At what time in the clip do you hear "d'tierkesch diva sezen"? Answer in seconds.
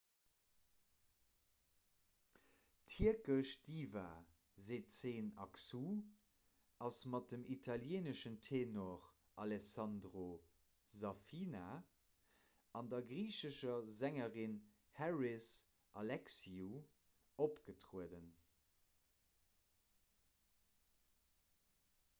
2.85-5.27